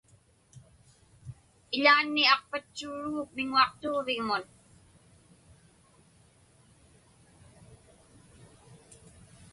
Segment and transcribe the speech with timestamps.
[1.77, 4.43] Iḷaanni aqpatchuuruguk miŋuaqtuġviŋmun.